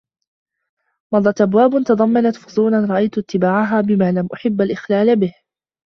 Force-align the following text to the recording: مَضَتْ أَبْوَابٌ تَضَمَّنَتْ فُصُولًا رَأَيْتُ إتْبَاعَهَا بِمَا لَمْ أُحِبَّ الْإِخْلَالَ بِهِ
مَضَتْ 1.13 1.41
أَبْوَابٌ 1.41 1.83
تَضَمَّنَتْ 1.83 2.35
فُصُولًا 2.35 2.79
رَأَيْتُ 2.85 3.17
إتْبَاعَهَا 3.17 3.81
بِمَا 3.81 4.11
لَمْ 4.11 4.29
أُحِبَّ 4.33 4.61
الْإِخْلَالَ 4.61 5.15
بِهِ 5.19 5.33